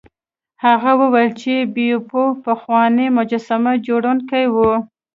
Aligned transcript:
هغه 0.65 0.91
وویل 1.01 1.31
چې 1.41 1.53
بیپو 1.75 2.23
پخوانی 2.45 3.07
مجسمه 3.17 3.73
جوړونکی 3.87 4.45
و. 4.53 4.57